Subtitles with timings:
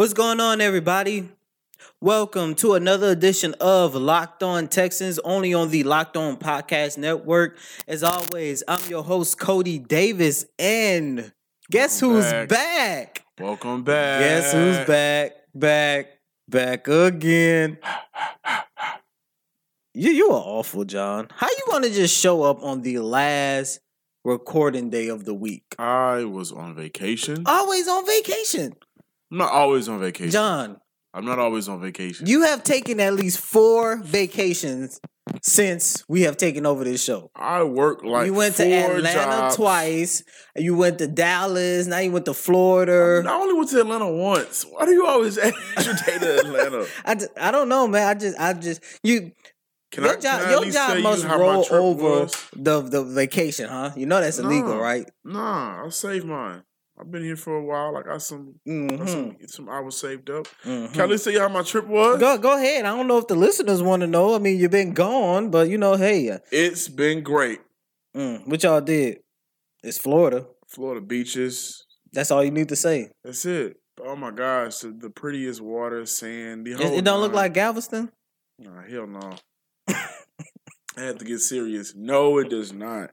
[0.00, 1.28] What's going on, everybody?
[2.00, 7.58] Welcome to another edition of Locked On Texans, only on the Locked On Podcast Network.
[7.86, 11.30] As always, I'm your host, Cody Davis, and
[11.70, 12.48] guess Welcome who's back.
[12.48, 13.24] back?
[13.38, 14.20] Welcome back.
[14.20, 15.32] Guess who's back?
[15.54, 16.06] Back,
[16.48, 17.76] back again.
[19.92, 21.28] You you are awful, John.
[21.30, 23.80] How you gonna just show up on the last
[24.24, 25.74] recording day of the week?
[25.78, 27.42] I was on vacation.
[27.44, 28.76] Always on vacation.
[29.30, 30.30] I'm not always on vacation.
[30.30, 30.76] John,
[31.14, 32.26] I'm not always on vacation.
[32.26, 35.00] You have taken at least four vacations
[35.42, 37.30] since we have taken over this show.
[37.36, 39.56] I work like you went to four Atlanta jobs.
[39.56, 40.24] twice.
[40.56, 41.86] You went to Dallas.
[41.86, 43.22] Now you went to Florida.
[43.28, 44.64] I only went to Atlanta once.
[44.64, 46.86] Why do you always add your day to Atlanta?
[47.04, 48.08] I, just, I don't know, man.
[48.08, 49.32] I just I just you.
[49.92, 52.46] Can your I, job, can I your job must roll trip over was?
[52.54, 53.90] the the vacation, huh?
[53.96, 54.80] You know that's illegal, No.
[54.80, 55.08] right?
[55.24, 56.62] Nah, I'll save mine.
[57.00, 57.96] I've been here for a while.
[57.96, 59.06] I got some, Mm-hmm.
[59.06, 60.46] some, some hours saved up.
[60.64, 60.92] Mhm.
[60.92, 62.18] Can I at least tell you how my trip was?
[62.20, 62.84] Go go ahead.
[62.84, 64.34] I don't know if the listeners want to know.
[64.34, 67.60] I mean, you've been gone, but you know, hey, uh, It's been great.
[68.14, 69.20] mm, what y'all did?
[69.82, 70.46] It's Florida.
[70.68, 71.86] Florida beaches.
[72.12, 73.08] That's all you need to say.
[73.24, 73.76] That's it.
[74.04, 76.66] Oh my gosh, the, the prettiest water, sand.
[76.66, 78.10] The It, whole it don't look like Galveston.
[78.58, 79.32] Nah, hell no.
[80.96, 81.94] I have to get serious.
[81.94, 83.10] No, it does not.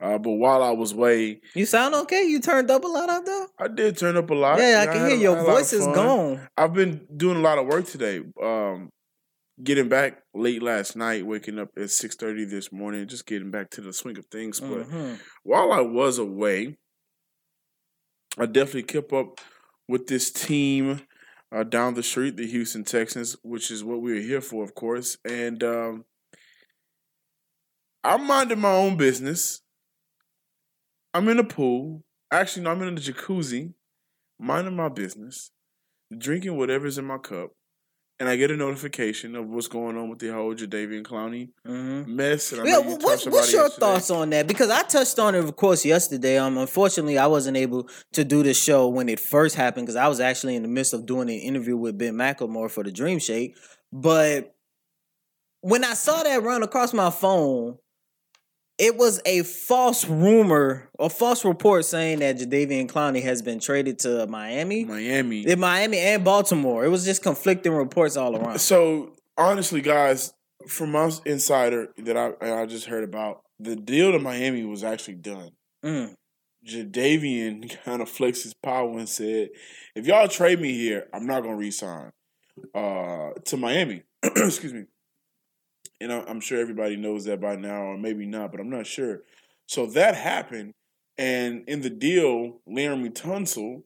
[0.00, 2.22] Uh, but while I was away, You sound okay.
[2.22, 3.46] You turned up a lot out there.
[3.58, 4.58] I did turn up a lot.
[4.60, 6.48] yeah, I can had hear a- your had a lot of voice is gone.
[6.56, 8.22] I've been doing a lot of work today.
[8.40, 8.90] Um,
[9.64, 13.70] getting back late last night, waking up at six thirty this morning, just getting back
[13.70, 14.60] to the swing of things.
[14.60, 15.18] But Mhm.
[15.42, 16.76] while I was away,
[18.38, 19.40] I definitely kept up
[19.88, 21.00] with this team
[21.50, 24.74] uh, down the street, the Houston Texans, which is what we were here for, of
[24.76, 25.16] course.
[25.24, 26.04] And um,
[28.04, 29.60] I'm minding my own business.
[31.18, 32.04] I'm in the pool.
[32.30, 33.72] Actually, no, I'm in the jacuzzi,
[34.38, 35.50] minding my business,
[36.16, 37.50] drinking whatever's in my cup.
[38.20, 42.06] And I get a notification of what's going on with the whole Jadeveon Clowney Mhm.
[42.06, 42.52] mess.
[42.52, 43.80] And I Yeah, know you what's, what's your yesterday.
[43.80, 44.46] thoughts on that?
[44.46, 46.36] Because I touched on it, of course, yesterday.
[46.38, 50.06] Um, unfortunately, I wasn't able to do the show when it first happened because I
[50.06, 53.18] was actually in the midst of doing an interview with Ben McLemore for the Dream
[53.18, 53.56] Shake.
[53.92, 54.54] But
[55.62, 57.78] when I saw that run across my phone,
[58.78, 63.98] it was a false rumor a false report saying that Jadeveon Clowney has been traded
[64.00, 64.84] to Miami.
[64.84, 65.46] Miami.
[65.46, 66.84] In Miami and Baltimore.
[66.84, 68.60] It was just conflicting reports all around.
[68.60, 70.32] So honestly, guys,
[70.66, 75.14] from my insider that I I just heard about, the deal to Miami was actually
[75.14, 75.50] done.
[75.84, 76.14] Mm.
[76.66, 79.50] Jadeveon kind of flexed his power and said,
[79.94, 82.10] "If y'all trade me here, I'm not gonna resign
[82.74, 84.84] uh, to Miami." Excuse me.
[86.00, 89.22] And I'm sure everybody knows that by now, or maybe not, but I'm not sure.
[89.66, 90.74] So that happened,
[91.18, 93.82] and in the deal, Laremy Tunsil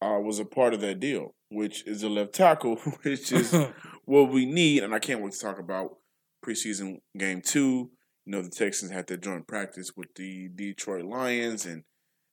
[0.00, 3.54] uh, was a part of that deal, which is a left tackle, which is
[4.04, 5.96] what we need, and I can't wait to talk about
[6.44, 7.90] preseason game two.
[8.24, 11.84] You know, the Texans had their joint practice with the Detroit Lions, and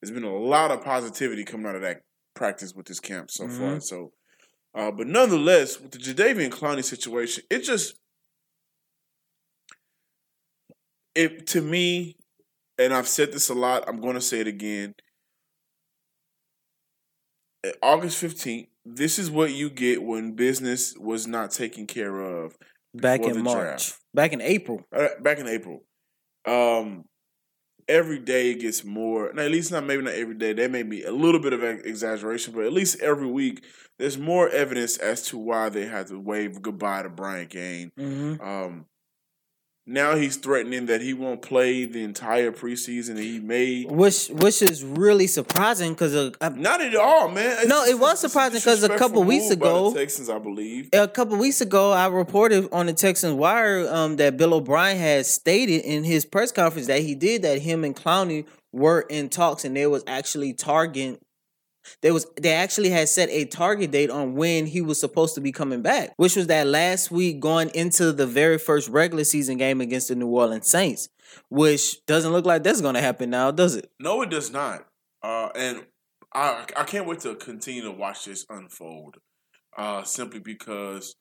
[0.01, 2.01] there's been a lot of positivity coming out of that
[2.35, 3.79] practice with this camp so far.
[3.81, 4.13] So,
[4.73, 7.99] uh, but nonetheless, with the Jadeveon Clowney situation, it just
[11.15, 12.15] it to me,
[12.77, 13.83] and I've said this a lot.
[13.87, 14.95] I'm going to say it again.
[17.81, 22.57] August 15th, this is what you get when business was not taken care of
[22.93, 23.57] Back in March.
[23.57, 23.99] draft.
[24.13, 24.83] Back in April.
[24.95, 25.83] Uh, back in April.
[26.45, 27.05] Um,
[27.87, 29.31] every day it gets more.
[29.33, 30.53] Now, at least not maybe not every day.
[30.53, 33.65] That may be a little bit of exaggeration, but at least every week
[33.97, 37.91] there's more evidence as to why they had to wave goodbye to Brian Gaine.
[37.99, 38.41] Mm-hmm.
[38.41, 38.85] Um,
[39.89, 43.89] now he's threatening that he won't play the entire preseason that he made.
[43.89, 46.13] Which which is really surprising because
[46.55, 47.57] Not at all, man.
[47.59, 50.89] It's No, it was surprising because a couple weeks ago- Texans, I believe.
[50.93, 55.25] a couple weeks ago, I reported on the Texans Wire um, that Bill O'Brien had
[55.25, 59.65] stated in his press conference that he did that him and Clowney were in talks
[59.65, 61.17] and they was actually targeting
[62.01, 65.41] They was they actually had set a target date on when he was supposed to
[65.41, 69.57] be coming back, which was that last week going into the very first regular season
[69.57, 71.09] game against the New Orleans Saints,
[71.49, 73.91] which doesn't look like that's going to happen now, does it?
[73.99, 74.85] No, it does not.
[75.21, 75.85] Uh, and
[76.33, 79.17] I I can't wait to continue to watch this unfold.
[79.77, 81.15] Uh, simply because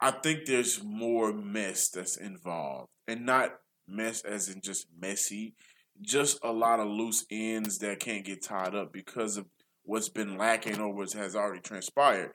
[0.00, 5.54] I think there's more mess that's involved, and not mess as in just messy,
[6.02, 9.46] just a lot of loose ends that can't get tied up because of
[9.84, 12.32] what's been lacking or what has already transpired.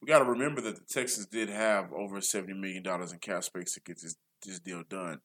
[0.00, 3.44] We got to remember that the Texans did have over seventy million dollars in cap
[3.44, 5.18] space to get this this deal done.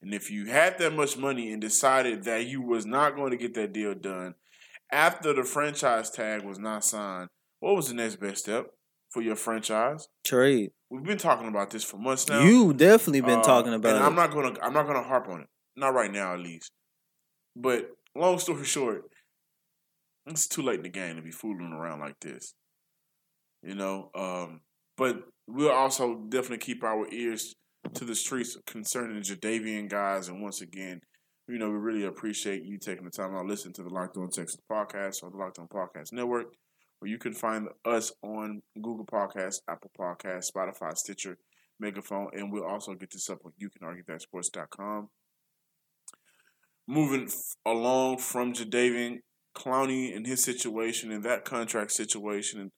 [0.00, 3.36] And if you had that much money and decided that you was not going to
[3.36, 4.34] get that deal done
[4.90, 7.28] after the franchise tag was not signed,
[7.60, 8.66] what was the next best step
[9.10, 10.08] for your franchise?
[10.24, 10.70] Trade.
[10.90, 12.42] We've been talking about this for months now.
[12.42, 13.96] You definitely been Uh, talking about it.
[13.96, 14.06] and it.
[14.08, 15.46] I'm not gonna I'm not gonna harp on it.
[15.76, 16.72] Not right now, at least.
[17.54, 19.04] But long story short,
[20.26, 22.54] it's too late in the game to be fooling around like this.
[23.62, 24.60] You know, um,
[24.96, 27.54] but we'll also definitely keep our ears
[27.94, 30.28] to the streets concerning the Jadeveon guys.
[30.28, 31.00] And once again,
[31.48, 34.16] you know, we really appreciate you taking the time out to listen to the Locked
[34.16, 36.46] On Texas podcast or the Locked On Podcast Network,
[36.98, 41.36] where you can find us on Google Podcasts, Apple Podcasts, Spotify, Stitcher,
[41.80, 45.08] Megaphone, and we'll also get this up on youcanarguethatsports.com.
[46.86, 49.20] Moving f- along from Jadeveon
[49.56, 52.70] Clowney and his situation and that contract situation and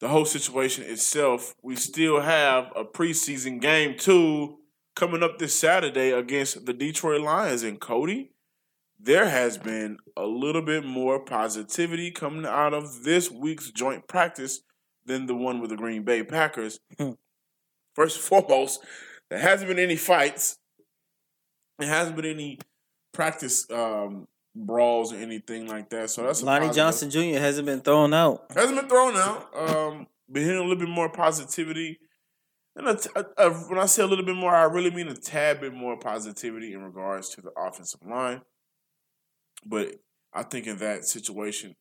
[0.00, 4.58] the whole situation itself, we still have a preseason game two
[4.94, 7.62] coming up this Saturday against the Detroit Lions.
[7.62, 8.30] And Cody,
[8.98, 14.60] there has been a little bit more positivity coming out of this week's joint practice
[15.04, 16.78] than the one with the Green Bay Packers.
[16.98, 17.12] Hmm.
[17.94, 18.84] First and foremost,
[19.30, 20.58] there hasn't been any fights.
[21.78, 22.58] There hasn't been any
[23.12, 26.10] practice um, brawls or anything like that.
[26.10, 26.70] So that's Lonnie.
[26.70, 27.38] Johnson Jr.
[27.38, 28.46] hasn't been thrown out.
[28.54, 29.48] Hasn't been thrown out.
[29.56, 31.98] Um, been hearing a little bit more positivity.
[32.76, 35.14] And a a- a- when I say a little bit more, I really mean a
[35.14, 38.42] tad bit more positivity in regards to the offensive line.
[39.64, 39.96] But
[40.32, 41.74] I think in that situation,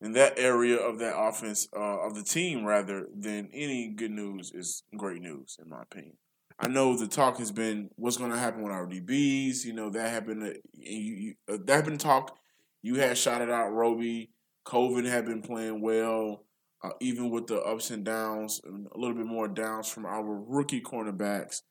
[0.00, 4.52] in that area of that offense, uh, of the team rather, than any good news
[4.54, 6.16] is great news, in my opinion.
[6.58, 9.64] I know the talk has been what's going to happen with our DBs.
[9.64, 10.42] You know that happened.
[10.42, 12.38] uh, You, you, uh, that been talk.
[12.82, 14.30] You had shouted out Roby.
[14.64, 16.44] Colvin had been playing well,
[16.82, 20.24] uh, even with the ups and downs, and a little bit more downs from our
[20.24, 21.62] rookie cornerbacks.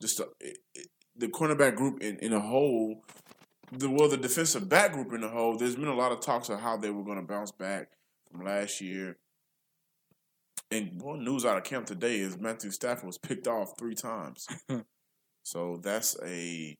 [0.00, 3.02] Just uh, it, it, the cornerback group in, in a whole,
[3.72, 5.56] the well, the defensive back group in a whole.
[5.56, 7.88] There's been a lot of talks of how they were going to bounce back
[8.30, 9.16] from last year.
[10.74, 14.44] And one news out of camp today is Matthew Stafford was picked off three times,
[15.44, 16.74] so that's a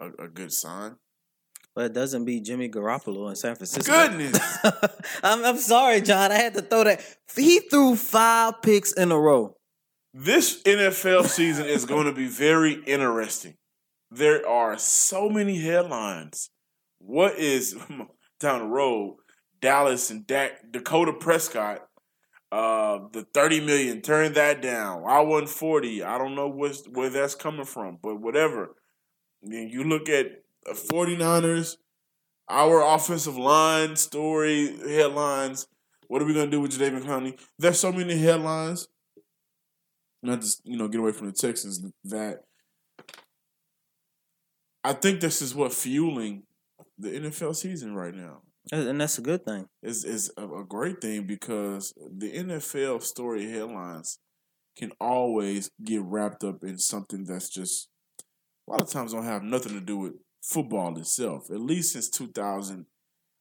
[0.00, 0.96] a, a good sign.
[1.76, 3.92] But it doesn't beat Jimmy Garoppolo in San Francisco.
[3.92, 4.36] Goodness.
[5.22, 6.32] I'm, I'm sorry, John.
[6.32, 7.00] I had to throw that.
[7.36, 9.54] He threw five picks in a row.
[10.12, 13.54] This NFL season is going to be very interesting.
[14.10, 16.50] There are so many headlines.
[16.98, 17.76] What is
[18.40, 19.18] down the road?
[19.60, 21.86] Dallas and Dak, Dakota Prescott,
[22.52, 24.02] uh, the thirty million.
[24.02, 25.04] Turn that down.
[25.06, 26.02] I won forty.
[26.02, 28.76] I don't know what's, where that's coming from, but whatever.
[29.42, 31.76] Then you look at the 49ers,
[32.48, 35.66] our offensive line story headlines.
[36.08, 37.38] What are we gonna do with Jadeveon Clowney?
[37.58, 38.88] There's so many headlines
[40.22, 42.44] not just you know get away from the Texans that
[44.84, 46.44] I think this is what fueling
[46.98, 49.66] the NFL season right now And that's a good thing.
[49.82, 54.18] It's a, a great thing because the NFL story headlines
[54.76, 57.88] can always get wrapped up in something that's just
[58.68, 60.12] a lot of times don't have nothing to do with
[60.42, 61.50] football itself.
[61.50, 62.86] At least since 2000,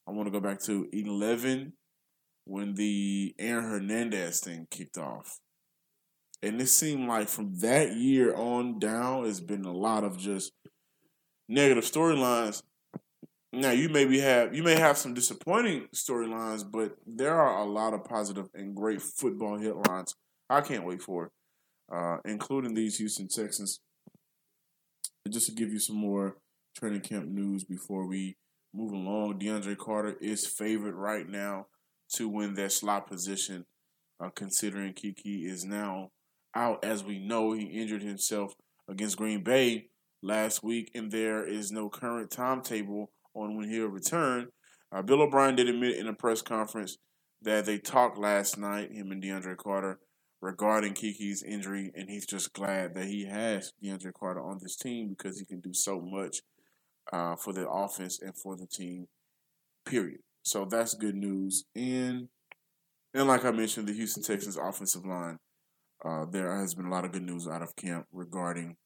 [0.08, 1.74] I want to go back to 11
[2.46, 5.40] when the Aaron Hernandez thing kicked off.
[6.42, 10.54] And it seemed like from that year on down, it's been a lot of just
[11.48, 12.64] negative storylines.
[13.52, 17.94] Now you maybe have you may have some disappointing storylines, but there are a lot
[17.94, 20.14] of positive and great football headlines.
[20.50, 21.32] I can't wait for,
[21.92, 23.80] uh, including these Houston Texans.
[25.28, 26.38] Just to give you some more
[26.78, 28.38] training camp news before we
[28.74, 31.68] move along, DeAndre Carter is favored right now
[32.14, 33.66] to win that slot position,
[34.20, 36.12] uh, considering Keke is now
[36.56, 36.84] out.
[36.84, 38.54] As we know, he injured himself
[38.88, 39.90] against Green Bay
[40.22, 44.48] last week, and there is no current timetable on when he'll return.
[44.92, 46.98] Uh, Bill O'Brien did admit in a press conference
[47.42, 50.00] that they talked last night, him and DeAndre Carter,
[50.42, 55.10] regarding Keke's injury, and he's just glad that he has DeAndre Carter on this team
[55.10, 56.38] because he can do so much
[57.12, 59.08] uh, for the offense and for the team.
[59.86, 60.20] Period.
[60.44, 61.66] So that's good news.
[61.76, 62.30] And
[63.14, 65.40] and like I mentioned, the Houston Texans offensive line,
[66.06, 68.78] uh, there has been a lot of good news out of camp regarding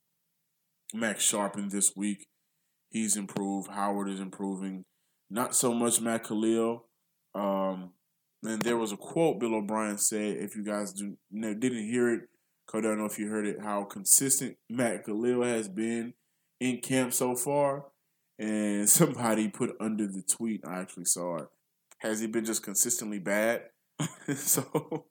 [0.93, 2.27] Max Scharping this week.
[2.93, 3.71] He's improved.
[3.71, 4.85] Howard is improving.
[5.29, 6.85] Not so much Matt Kalil.
[7.33, 7.89] Um,
[8.43, 10.37] and there was a quote Bill O'Brien said.
[10.37, 12.21] If you guys do, didn't hear it,
[12.71, 13.57] I don't know if you heard it.
[13.61, 16.13] How consistent Matt Kalil has been
[16.59, 17.85] in camp so far.
[18.37, 20.61] And somebody put under the tweet.
[20.63, 21.47] I actually saw it.
[21.97, 23.63] Has he been just consistently bad?
[24.35, 25.05] so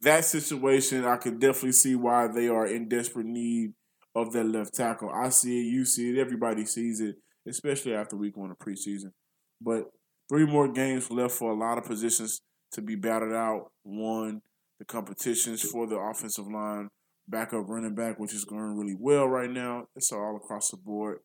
[0.00, 3.74] that situation, I can definitely see why they are in desperate need
[4.14, 5.10] of that left tackle.
[5.10, 7.16] I see it, you see it, everybody sees it,
[7.48, 9.12] especially after week one of preseason.
[9.60, 9.90] But
[10.28, 12.40] three more games left for a lot of positions
[12.72, 13.70] to be battled out.
[13.82, 14.42] One,
[14.78, 16.88] the competitions for the offensive line,
[17.28, 19.86] backup running back, which is going really well right now.
[19.94, 21.18] It's all across the board.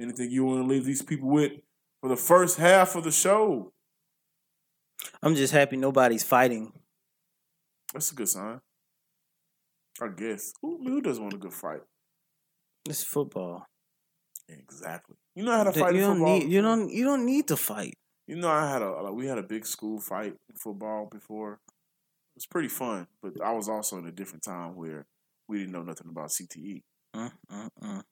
[0.00, 1.52] Anything you want to leave these people with
[2.00, 3.72] for the first half of the show?
[5.22, 6.72] I'm just happy nobody's fighting.
[7.92, 8.60] That's a good sign.
[10.02, 10.52] I guess.
[10.60, 11.80] Who, who doesn't want a good fight?
[12.88, 13.66] It's football.
[14.48, 15.16] Exactly.
[15.34, 16.38] You know how to fight you in don't football.
[16.38, 17.94] need you don't you don't need to fight.
[18.26, 21.54] You know, I had a like, we had a big school fight in football before.
[21.54, 25.06] It was pretty fun, but I was also in a different time where
[25.48, 26.82] we didn't know nothing about CTE.
[27.14, 28.02] Mm, mm, mm.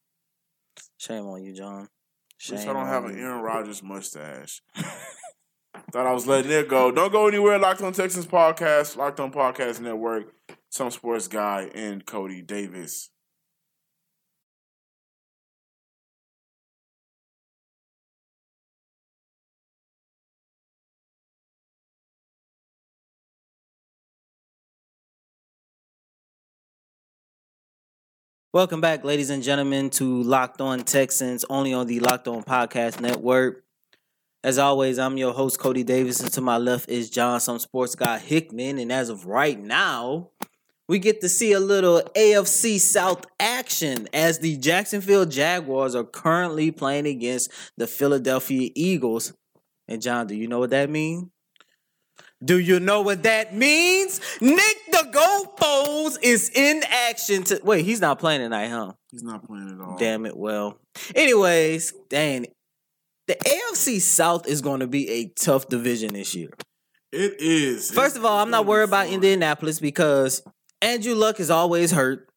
[0.97, 1.88] Shame on you, John.
[2.38, 3.19] Shame least I don't have an.
[3.19, 4.62] Aaron Rodgers mustache.
[5.93, 6.90] Thought I was letting it go.
[6.90, 7.59] Don't go anywhere.
[7.59, 10.33] Locked on Texans podcast, Locked on Podcast Network,
[10.71, 13.11] some sports guy, and Cody Davis.
[28.54, 33.00] Welcome back, ladies and gentlemen, to Locked On Texans, only on the Locked On Podcast
[33.00, 33.64] Network.
[34.44, 37.96] As always, I'm your host, Cody Davis, and to my left is John, some sports
[37.96, 38.78] guy Hickman.
[38.78, 40.30] And as of right now,
[40.88, 46.70] we get to see a little AFC South action as the Jacksonville Jaguars are currently
[46.70, 49.32] playing against the Philadelphia Eagles.
[49.88, 51.28] And John, do you know what that means?
[52.43, 54.21] Do you know what that means?
[54.41, 57.43] Nick the Goalpost is in action.
[57.45, 58.93] To wait, he's not playing tonight, huh?
[59.11, 59.97] He's not playing at all.
[59.97, 60.37] Damn it.
[60.37, 60.79] Well,
[61.14, 62.47] anyways, dang,
[63.29, 66.50] the AFC South is going to be a tough division this year.
[67.12, 67.91] It is.
[67.91, 70.43] First of all, I'm not worried about Indianapolis because
[70.83, 72.29] Andrew Luck is always hurt.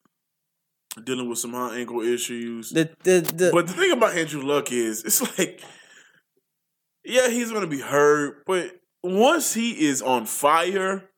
[1.04, 2.70] dealing with some high ankle issues.
[2.70, 5.60] The the the But the thing about Andrew Luck is, it's like,
[7.04, 11.08] yeah, he's gonna be hurt, but once he is on fire,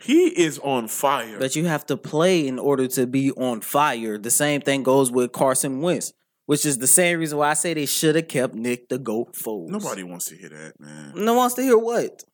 [0.00, 1.38] he is on fire.
[1.38, 4.18] but you have to play in order to be on fire.
[4.18, 6.12] The same thing goes with Carson Wentz,
[6.46, 9.34] which is the same reason why I say they should have kept Nick the Goat
[9.34, 9.68] Foles.
[9.68, 11.12] Nobody wants to hear that, man.
[11.14, 12.24] no one wants to hear what.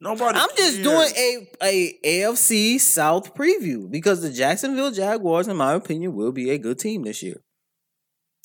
[0.00, 0.38] Nobody.
[0.38, 0.82] I'm just cares.
[0.82, 6.50] doing a a AFC South preview because the Jacksonville Jaguars, in my opinion, will be
[6.50, 7.40] a good team this year.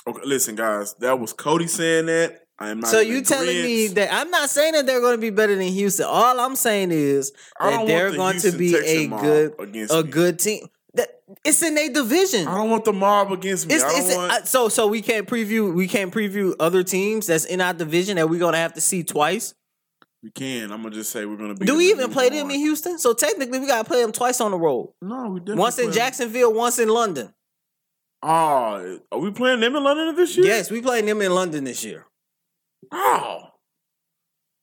[0.08, 0.94] Okay, listen, guys.
[1.00, 2.44] That was Cody saying that.
[2.60, 2.90] I am not.
[2.92, 5.68] So you telling me that I'm not saying that they're going to be better than
[5.68, 6.06] Houston.
[6.06, 9.54] All I'm saying is that they're the going to be a good
[9.92, 10.10] a me.
[10.10, 10.68] good team.
[10.96, 12.48] That it's in a division.
[12.48, 13.76] I don't want the mob against me.
[13.76, 14.32] It's, it's want.
[14.32, 18.18] uh, so so we can't preview we can't preview other teams that's in our division
[18.18, 19.54] that we're gonna have to see twice.
[20.22, 20.72] we can.
[20.72, 21.66] I'm gonna just say we're gonna be.
[21.66, 23.00] Do we even play them in Houston?
[23.00, 24.92] So technically, we gotta play them twice on the road.
[25.02, 25.94] No, we Once in play them.
[25.94, 27.34] Jacksonville, once in London.
[28.22, 30.46] Oh, are we playing them in London this year?
[30.46, 32.06] Yes, we playing them in London this year.
[32.92, 33.50] Oh,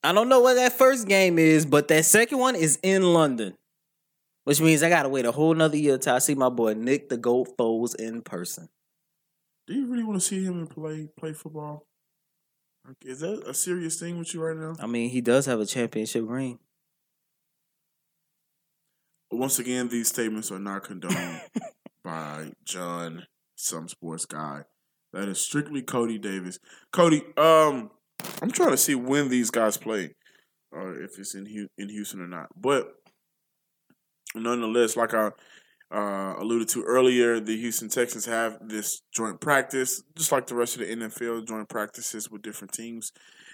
[0.02, 3.54] I don't know what that first game is, but that second one is in London.
[4.44, 7.08] Which means I gotta wait a whole nother year till I see my boy Nick
[7.08, 8.68] the Goat Foles in person.
[9.66, 11.84] do you really want to see him play play football?
[12.86, 14.76] Like, Is that a serious thing with you right now?
[14.78, 16.60] I mean, he does have a championship ring.
[19.32, 21.40] Once again, these statements are not condoned
[22.04, 24.62] by John, some sports guy.
[25.12, 26.60] That is strictly Cody Davis.
[26.92, 27.90] Cody, um,
[28.42, 30.14] I'm trying to see when these guys play,
[30.70, 32.48] or if it's in in Houston or not.
[32.56, 32.94] But
[34.34, 35.30] nonetheless, like I
[35.90, 40.74] uh, alluded to earlier, the Houston Texans have this joint practice, just like the rest
[40.76, 43.12] of the NFL joint practices with different teams,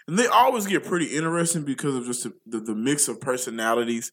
[0.08, 4.12] and they always get pretty interesting because of just the, the, the mix of personalities.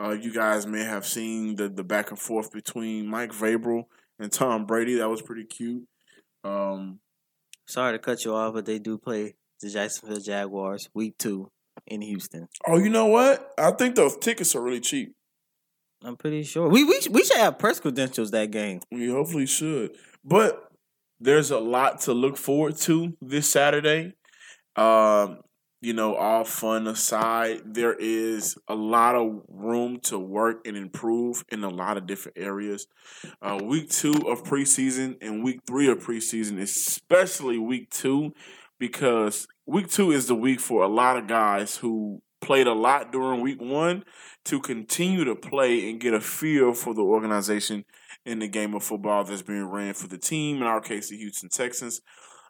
[0.00, 3.84] Uh, you guys may have seen the the back and forth between Mike Vrabel
[4.18, 4.96] and Tom Brady.
[4.96, 5.84] That was pretty cute.
[6.44, 6.98] Um,
[7.66, 11.48] Sorry to cut you off, but they do play the Jacksonville Jaguars week two
[11.86, 12.48] in Houston.
[12.66, 13.50] oh, you know what?
[13.58, 15.14] I think those tickets are really cheap.
[16.04, 18.80] I'm pretty sure we we we should have press credentials that game.
[18.90, 19.96] We hopefully should.
[20.24, 20.68] But
[21.20, 24.14] there's a lot to look forward to this Saturday.
[24.74, 25.38] Um,
[25.80, 31.44] you know, all fun aside, there is a lot of room to work and improve
[31.50, 32.86] in a lot of different areas.
[33.40, 38.32] Uh, week two of preseason and week three of preseason, especially week two,
[38.82, 43.12] because week two is the week for a lot of guys who played a lot
[43.12, 44.04] during week one
[44.44, 47.84] to continue to play and get a feel for the organization
[48.26, 51.16] in the game of football that's being ran for the team, in our case, the
[51.16, 52.00] Houston Texans.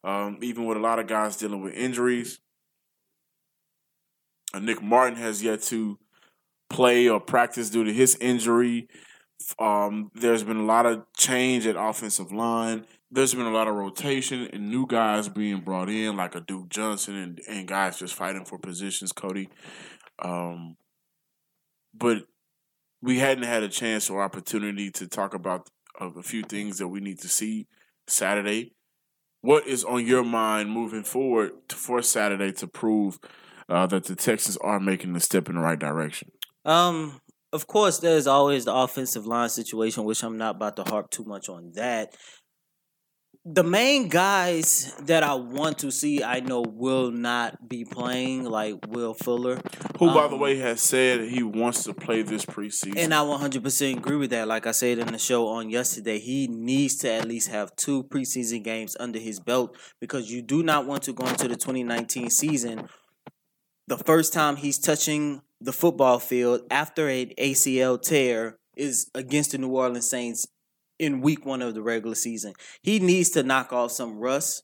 [0.04, 2.40] Um, even with a lot of guys dealing with injuries.
[4.54, 5.98] Uh, Nick Martin has yet to
[6.70, 8.88] play or practice due to his injury.
[9.58, 12.86] Um, there's been a lot of change at offensive line.
[13.14, 16.70] There's been a lot of rotation and new guys being brought in, like a Duke
[16.70, 19.50] Johnson and, and guys just fighting for positions, Cody.
[20.18, 20.76] Um,
[21.94, 22.22] but
[23.02, 25.68] we hadn't had a chance or opportunity to talk about
[26.00, 27.66] a few things that we need to see
[28.06, 28.72] Saturday.
[29.42, 33.18] What is on your mind moving forward for Saturday to prove
[33.68, 36.30] uh, that the Texans are making a step in the right direction?
[36.64, 37.20] Um,
[37.52, 41.24] of course, there's always the offensive line situation, which I'm not about to harp too
[41.24, 42.16] much on that.
[43.44, 48.76] The main guys that I want to see, I know will not be playing, like
[48.88, 49.60] Will Fuller.
[49.98, 52.96] Who, by the Um, way, has said he wants to play this preseason.
[52.98, 54.46] And I 100% agree with that.
[54.46, 58.04] Like I said in the show on yesterday, he needs to at least have two
[58.04, 62.30] preseason games under his belt because you do not want to go into the 2019
[62.30, 62.88] season
[63.88, 69.58] the first time he's touching the football field after an ACL tear is against the
[69.58, 70.46] New Orleans Saints
[71.02, 72.54] in week one of the regular season.
[72.82, 74.62] He needs to knock off some rust.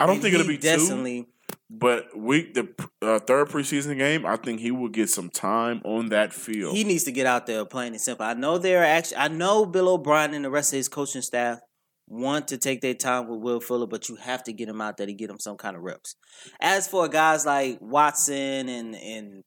[0.00, 1.26] I don't think it'll be two, definitely
[1.70, 2.68] but week the
[3.02, 6.74] uh, third preseason game, I think he will get some time on that field.
[6.74, 8.24] He needs to get out there plain and simple.
[8.24, 11.60] I know they're actually I know Bill O'Brien and the rest of his coaching staff
[12.06, 14.96] want to take their time with Will Fuller, but you have to get him out
[14.96, 16.16] there to get him some kind of reps.
[16.58, 19.44] As for guys like Watson and and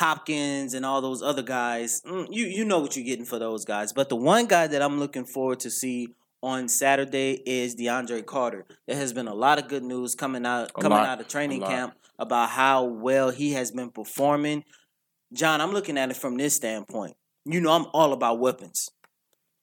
[0.00, 3.66] Hopkins and all those other guys, mm, you you know what you're getting for those
[3.66, 3.92] guys.
[3.92, 6.08] But the one guy that I'm looking forward to see
[6.42, 8.64] on Saturday is DeAndre Carter.
[8.86, 11.28] There has been a lot of good news coming out A coming lot, out of
[11.28, 14.64] training camp about how well he has been performing.
[15.34, 17.14] John, I'm looking at it from this standpoint.
[17.44, 18.88] You know, I'm all about weapons.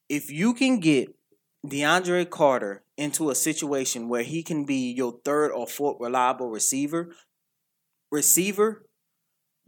[0.08, 1.16] If you can get
[1.66, 7.10] DeAndre Carter into a situation where he can be your third or fourth reliable receiver,
[8.12, 8.87] receiver,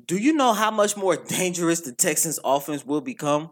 [0.09, 3.51] do you know how much more dangerous the Texans offense will become?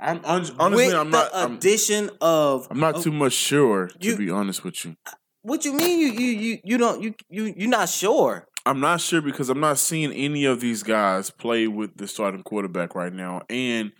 [0.00, 1.30] I'm hon- honestly, with I'm the not.
[1.32, 4.96] I'm, addition of I'm not too much sure to be honest with you.
[5.42, 6.00] What you mean?
[6.00, 8.48] You you you you don't you you you're not sure?
[8.66, 12.42] I'm not sure because I'm not seeing any of these guys play with the starting
[12.42, 13.92] quarterback right now, and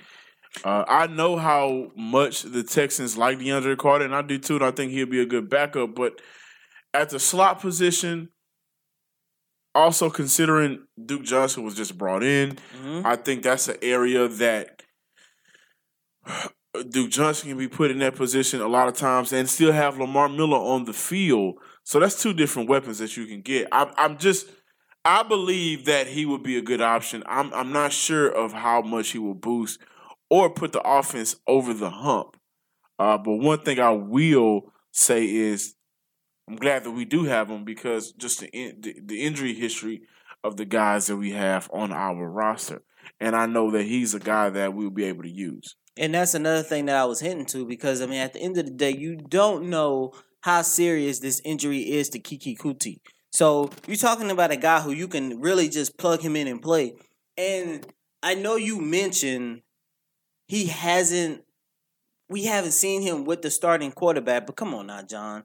[0.64, 4.56] uh, I know how much the Texans like DeAndre Carter, and I do too.
[4.56, 5.94] And I think he'll be a good backup.
[5.94, 6.20] But
[6.92, 8.30] at the slot position,
[9.76, 13.04] also considering Duke Johnson was just brought in, Mhm.
[13.04, 14.82] I think that's an area that
[16.90, 19.98] Duke Johnson can be put in that position a lot of times and still have
[19.98, 21.54] Lamar Miller on the field.
[21.84, 23.68] So that's two different weapons that you can get.
[23.72, 24.48] I, I'm just,
[25.04, 27.22] I believe that he would be a good option.
[27.26, 29.78] I'm, I'm not sure of how much he will boost
[30.28, 32.36] or put the offense over the hump.
[32.98, 35.75] Uh, but one thing I will say is,
[36.48, 40.02] I'm glad that we do have him because just the, in, the the injury history
[40.44, 42.82] of the guys that we have on our roster,
[43.20, 45.76] and I know that he's a guy that we'll be able to use.
[45.96, 48.58] And that's another thing that I was hinting to because I mean, at the end
[48.58, 53.00] of the day, you don't know how serious this injury is to Keke Coutee.
[53.32, 56.62] So you're talking about a guy who you can really just plug him in and
[56.62, 56.94] play.
[57.36, 57.86] And
[58.22, 59.62] I know you mentioned
[60.46, 61.42] he hasn't.
[62.28, 65.44] We haven't seen him with the starting quarterback, but come on now, John.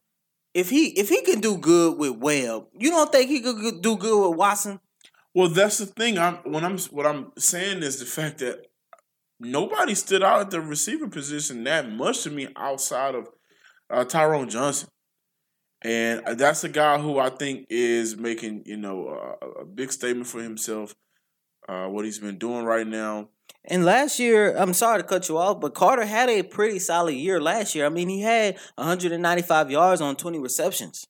[0.53, 3.95] If he if he can do good with Webb, you don't think he could do
[3.95, 4.79] good with Watson?
[5.33, 6.17] Well, that's the thing.
[6.17, 8.65] I'm when I'm what I'm saying is the fact that
[9.39, 13.29] nobody stood out at the receiver position that much to me outside of
[13.89, 14.89] uh, Tyron Johnson,
[15.83, 19.07] and uh, that's a guy who I think is making you know
[19.41, 20.95] a, a big statement for himself.
[21.69, 23.29] Uh, what he's been doing right now.
[23.65, 27.13] And last year, I'm sorry to cut you off, but Carter had a pretty solid
[27.13, 27.85] year last year.
[27.85, 31.05] I mean, he had 195 yards on 20 receptions.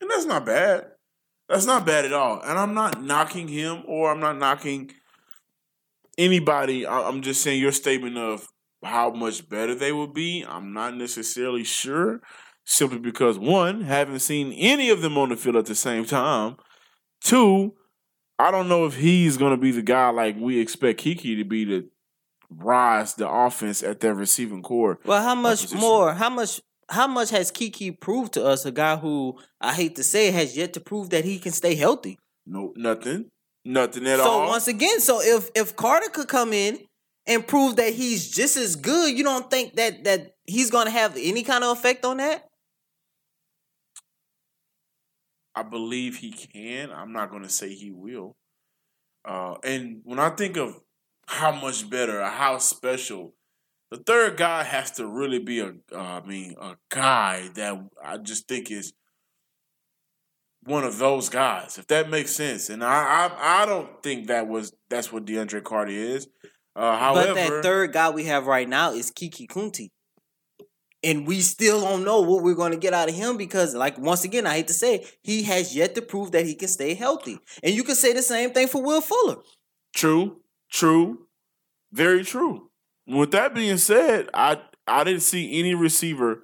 [0.00, 0.86] And that's not bad.
[1.48, 2.40] That's not bad at all.
[2.42, 4.92] And I'm not knocking him or I'm not knocking
[6.16, 6.86] anybody.
[6.86, 8.48] I'm just saying your statement of
[8.84, 10.44] how much better they will be.
[10.46, 12.20] I'm not necessarily sure.
[12.64, 16.56] Simply because one, haven't seen any of them on the field at the same time.
[17.20, 17.74] Two,
[18.40, 21.64] I don't know if he's gonna be the guy like we expect Keke to be
[21.66, 21.88] to
[22.50, 24.98] rise the offense at their receiving core.
[25.04, 25.80] Well, how much position.
[25.80, 26.14] more?
[26.14, 26.60] How much?
[26.90, 28.64] how much has Keke proved to us?
[28.64, 31.74] A guy who I hate to say has yet to prove that he can stay
[31.74, 32.18] healthy.
[32.46, 33.26] No, nothing,
[33.64, 34.46] nothing at so all.
[34.46, 36.78] So once again, so if if Carter could come in
[37.26, 41.16] and prove that he's just as good, you don't think that that he's gonna have
[41.16, 42.46] any kind of effect on that?
[45.54, 46.90] I believe he can.
[46.90, 48.36] I'm not going to say he will.
[49.24, 50.80] Uh, and when I think of
[51.26, 53.34] how much better, how special,
[53.90, 58.18] the third guy has to really be a, uh, I mean, a guy that I
[58.18, 58.92] just think is
[60.64, 62.70] one of those guys, if that makes sense.
[62.70, 66.28] And I, I, I don't think that was that's what DeAndre Carter is.
[66.76, 69.90] Uh, however, but that third guy we have right now is Keke Coutee.
[71.02, 73.96] And we still don't know what we're going to get out of him because, like,
[73.98, 76.68] once again, I hate to say, it, he has yet to prove that he can
[76.68, 77.38] stay healthy.
[77.62, 79.36] And you can say the same thing for Will Fuller.
[79.94, 81.26] True, true,
[81.92, 82.68] very true.
[83.06, 86.42] With that being said, I I didn't see any receiver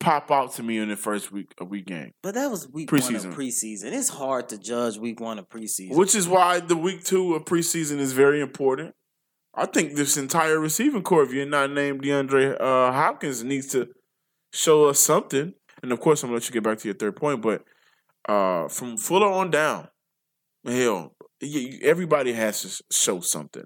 [0.00, 2.90] pop out to me in the first week of week game, But that was week
[2.90, 3.26] one Preseason.
[3.26, 3.92] of preseason.
[3.92, 5.94] It's hard to judge week one of preseason.
[5.94, 8.94] which is why the week two of preseason is very important.
[9.54, 13.88] I think this entire receiving core, if you're not named DeAndre uh, Hopkins, needs to
[14.52, 15.54] show us something.
[15.82, 17.64] And of course, I'm gonna let you get back to your third point, but
[18.28, 19.88] uh, from Fuller on down,
[20.64, 21.14] hell,
[21.82, 23.64] everybody has to show something.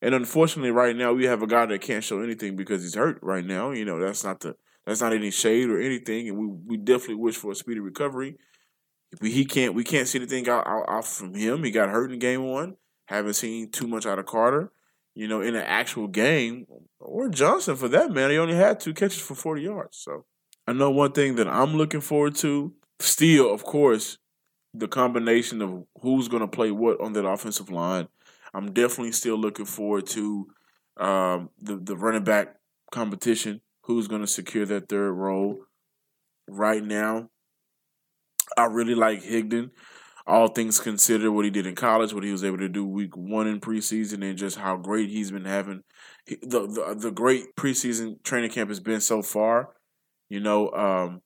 [0.00, 3.18] And unfortunately, right now we have a guy that can't show anything because he's hurt
[3.22, 3.70] right now.
[3.70, 4.54] You know, that's not the
[4.86, 8.36] that's not any shade or anything, and we we definitely wish for a speedy recovery.
[9.20, 11.64] We, he can't we can't see anything out, out, out from him.
[11.64, 12.76] He got hurt in game one.
[13.06, 14.72] Haven't seen too much out of Carter.
[15.14, 16.66] You know, in an actual game,
[16.98, 19.96] or Johnson for that man, he only had two catches for forty yards.
[19.98, 20.24] So
[20.66, 22.72] I know one thing that I'm looking forward to.
[23.00, 24.18] Still, of course,
[24.72, 28.08] the combination of who's going to play what on that offensive line.
[28.52, 30.48] I'm definitely still looking forward to
[30.96, 32.56] um, the the running back
[32.90, 33.60] competition.
[33.82, 35.58] Who's going to secure that third role?
[36.48, 37.30] Right now,
[38.56, 39.70] I really like Higdon.
[40.26, 43.14] All things considered, what he did in college, what he was able to do week
[43.14, 45.82] one in preseason, and just how great he's been having.
[46.26, 49.74] The the, the great preseason training camp has been so far.
[50.30, 51.20] You know, um,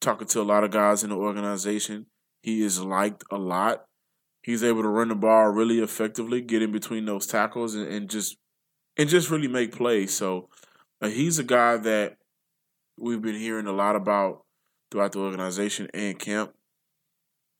[0.00, 2.06] talking to a lot of guys in the organization,
[2.42, 3.84] he is liked a lot.
[4.42, 8.08] He's able to run the ball really effectively, get in between those tackles, and, and
[8.08, 8.36] just
[8.96, 10.14] and just really make plays.
[10.14, 10.48] So
[11.02, 12.16] uh, he's a guy that
[12.96, 14.44] we've been hearing a lot about
[14.90, 16.52] throughout the organization and camp.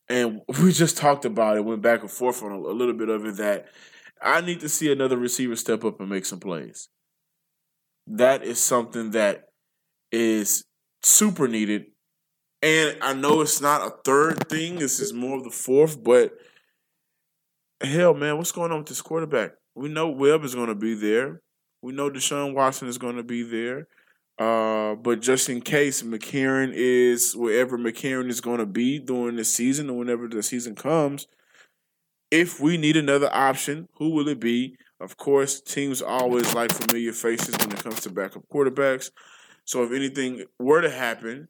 [0.09, 3.09] And we just talked about it, went back and forth on a, a little bit
[3.09, 3.67] of it that
[4.21, 6.89] I need to see another receiver step up and make some plays.
[8.07, 9.49] That is something that
[10.13, 10.65] is
[11.03, 11.87] super needed.
[12.63, 16.33] And I know it's not a third thing, this is more of the fourth, but
[17.83, 19.53] hell, man, what's going on with this quarterback?
[19.75, 21.43] We know Webb is going to be there.
[21.83, 23.89] We know Deshaun Watson is going to be there.
[24.39, 29.45] Uh, but just in case McCarron is wherever McCarron is going to be during the
[29.45, 31.27] season or whenever the season comes,
[32.31, 34.77] if we need another option, who will it be?
[35.01, 39.11] Of course, teams always like familiar faces when it comes to backup quarterbacks.
[39.65, 41.49] So if anything were to happen,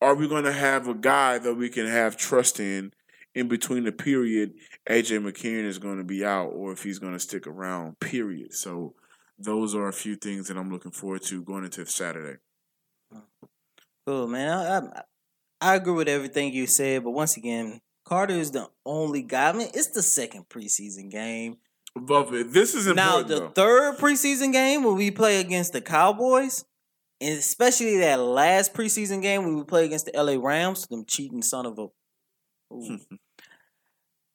[0.00, 2.92] are we going to have a guy that we can have trust in
[3.34, 4.52] in between the period
[4.88, 8.52] AJ McCarron is going to be out or if he's going to stick around, period.
[8.52, 8.94] So
[9.42, 12.38] those are a few things that I'm looking forward to going into Saturday.
[14.06, 14.50] Cool, man.
[14.50, 15.02] I, I
[15.60, 19.50] I agree with everything you said, but once again, Carter is the only guy.
[19.50, 21.58] I mean, it's the second preseason game.
[21.96, 23.48] Above it, this is Now, the though.
[23.50, 26.64] third preseason game when we play against the Cowboys,
[27.20, 31.42] and especially that last preseason game when we play against the LA Rams, them cheating
[31.42, 31.86] son of a.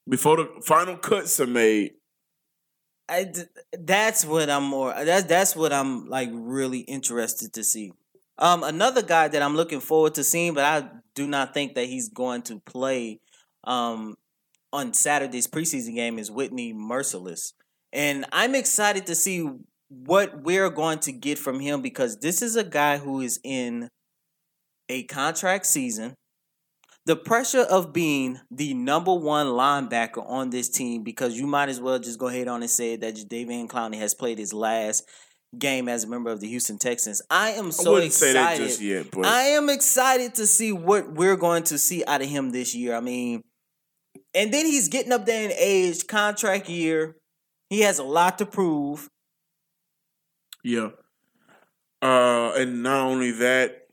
[0.10, 1.96] Before the final cuts are made,
[3.10, 3.32] I
[3.78, 4.94] that's what I'm more.
[4.94, 7.94] That's that's what I'm like really interested to see.
[8.38, 11.86] Um, another guy that I'm looking forward to seeing, but I do not think that
[11.86, 13.20] he's going to play
[13.64, 14.18] um
[14.74, 17.54] on Saturday's preseason game is Whitney Mercilus,
[17.94, 19.50] and I'm excited to see
[19.90, 23.90] what we're going to get from him because this is a guy who is in
[24.90, 26.16] a contract season.
[27.08, 31.80] The pressure of being the number one linebacker on this team, because you might as
[31.80, 35.08] well just go ahead on and say that Davian Clowney has played his last
[35.58, 37.22] game as a member of the Houston Texans.
[37.30, 38.62] I am so that excited.
[38.62, 39.06] just yet.
[39.24, 42.94] I am excited to see what we're going to see out of him this year.
[42.94, 43.42] I mean,
[44.36, 47.16] and then he's getting up there in age, contract year.
[47.70, 49.10] He has a lot to prove.
[50.62, 50.90] yeah,
[52.02, 53.87] uh, and not only that,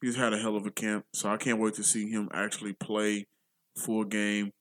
[0.00, 1.04] he's had a hell of a camp.
[1.12, 3.26] So I can't wait to see him actually play
[3.76, 4.52] full game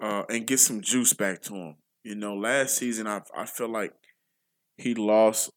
[0.00, 1.76] uh, and get some juice back to him.
[2.02, 3.92] You know, last season I I feel like
[4.76, 5.50] he lost.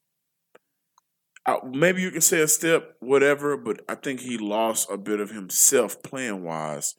[1.46, 5.20] I, maybe you can say a step, whatever, but I think he lost a bit
[5.20, 6.96] of himself playing wise.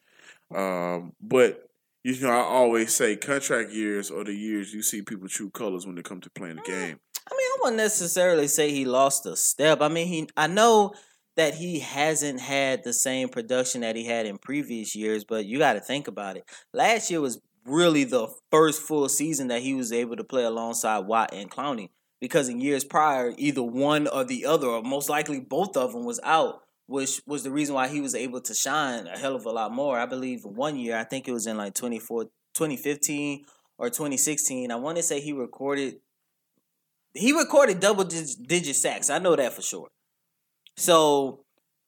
[0.55, 1.69] Um, but
[2.05, 5.87] you know, I always say contract years are the years you see people true colors
[5.87, 6.99] when they come to playing the game.
[7.31, 9.83] I mean, I wouldn't necessarily say he lost a step.
[9.83, 10.95] I mean, he I know
[11.39, 15.57] that he hasn't had the same production that he had in previous years, but you
[15.57, 16.45] got to think about it.
[16.75, 21.07] Last year was really the first full season that he was able to play alongside
[21.07, 25.39] Watt and Clowney because in years prior, either one or the other, or most likely
[25.39, 29.07] both of them, was out, which was the reason why he was able to shine
[29.07, 29.97] a hell of a lot more.
[29.97, 32.25] I believe one year, I think it was in like 24,
[32.55, 33.45] 2015
[33.79, 36.01] or 2016, I want to say he recorded
[37.15, 39.09] he recorded double digit sacks.
[39.09, 39.89] I know that for sure.
[40.79, 41.41] So,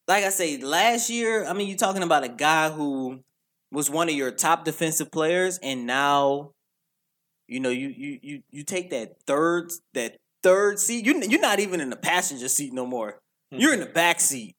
[0.09, 3.21] like I say, last year, I mean, you're talking about a guy who
[3.71, 6.51] was one of your top defensive players, and now,
[7.47, 11.07] you know, you you you you take that third that third seat.
[11.07, 13.21] You you're not even in the passenger seat no more.
[13.53, 14.57] You're in the back seat.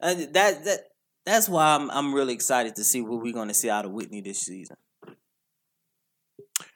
[0.00, 0.80] And that that
[1.26, 3.92] that's why I'm I'm really excited to see what we're going to see out of
[3.92, 4.76] Whitney this season.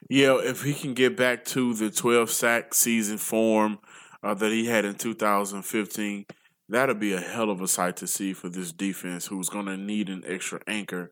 [0.09, 3.79] Yeah, if he can get back to the 12 sack season form
[4.23, 6.25] uh, that he had in 2015,
[6.69, 9.77] that'll be a hell of a sight to see for this defense who's going to
[9.77, 11.11] need an extra anchor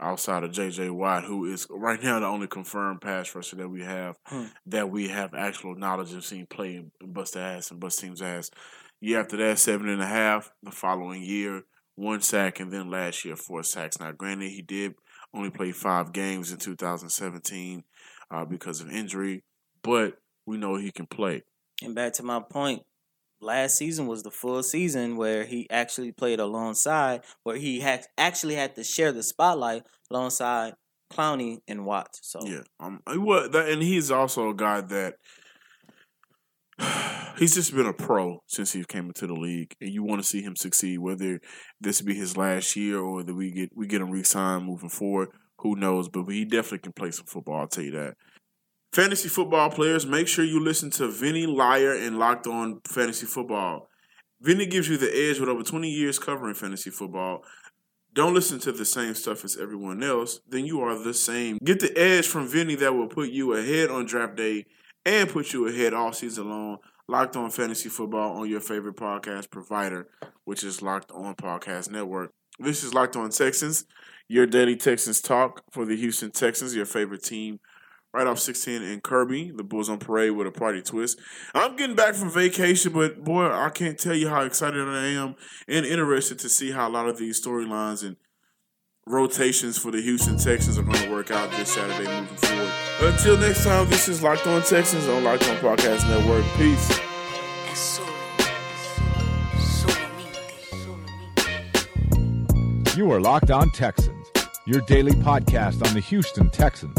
[0.00, 3.82] outside of JJ Watt, who is right now the only confirmed pass rusher that we
[3.82, 4.44] have Hmm.
[4.66, 8.22] that we have actual knowledge of seeing play and bust the ass and bust teams'
[8.22, 8.50] ass.
[9.00, 10.52] Year after that, seven and a half.
[10.62, 11.62] The following year,
[11.96, 13.98] one sack, and then last year, four sacks.
[13.98, 14.94] Now, granted, he did
[15.34, 17.84] only play five games in 2017
[18.30, 19.42] uh, because of injury,
[19.82, 21.42] but we know he can play.
[21.82, 22.82] And back to my point,
[23.40, 28.54] last season was the full season where he actually played alongside, where he had actually
[28.54, 30.74] had to share the spotlight alongside
[31.12, 32.20] Clowney and Watts.
[32.22, 35.14] So Yeah, um, wa- that, and he's also a guy that
[37.38, 40.28] he's just been a pro since he came into the league, and you want to
[40.28, 40.98] see him succeed.
[40.98, 41.40] Whether
[41.80, 45.30] this be his last year or that we get we get him re-signed moving forward,
[45.58, 46.08] who knows?
[46.08, 47.60] But he definitely can play some football.
[47.60, 48.14] I'll tell you that.
[48.92, 53.88] Fantasy football players, make sure you listen to Vinny Iyer and Locked On Fantasy Football.
[54.40, 57.44] Vinny gives you the edge with over 20 years covering fantasy football.
[58.14, 61.58] Don't listen to the same stuff as everyone else, then you are the same.
[61.62, 64.64] Get the edge from Vinny that will put you ahead on draft day
[65.04, 66.78] and put you ahead all season long.
[67.08, 70.08] Locked on Fantasy Football on your favorite podcast provider,
[70.44, 72.32] which is Locked On Podcast Network.
[72.58, 73.86] This is Locked On Texans,
[74.28, 77.60] your daily Texans talk for the Houston Texans, your favorite team.
[78.14, 81.20] Right off 16 in Kirby, the Bulls on parade with a party twist.
[81.54, 85.36] I'm getting back from vacation, but boy, I can't tell you how excited I am
[85.68, 88.16] and interested to see how a lot of these storylines and
[89.06, 92.72] rotations for the Houston Texans are going to work out this Saturday moving forward.
[93.00, 96.44] Until next time, this is Locked On Texans on Locked On Podcast Network.
[96.56, 97.08] Peace.
[102.96, 104.26] You are Locked On Texans,
[104.66, 106.98] your daily podcast on the Houston Texans,